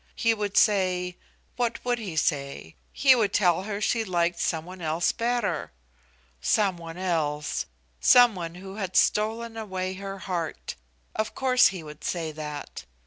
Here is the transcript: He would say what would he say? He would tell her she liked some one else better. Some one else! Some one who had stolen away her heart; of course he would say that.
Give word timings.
He 0.15 0.33
would 0.33 0.57
say 0.57 1.15
what 1.57 1.85
would 1.85 1.99
he 1.99 2.15
say? 2.15 2.75
He 2.91 3.13
would 3.13 3.31
tell 3.31 3.61
her 3.65 3.79
she 3.79 4.03
liked 4.03 4.39
some 4.39 4.65
one 4.65 4.81
else 4.81 5.11
better. 5.11 5.71
Some 6.41 6.75
one 6.77 6.97
else! 6.97 7.67
Some 7.99 8.33
one 8.33 8.55
who 8.55 8.77
had 8.77 8.95
stolen 8.95 9.55
away 9.55 9.93
her 9.93 10.17
heart; 10.17 10.73
of 11.15 11.35
course 11.35 11.67
he 11.67 11.83
would 11.83 12.03
say 12.03 12.31
that. 12.31 12.85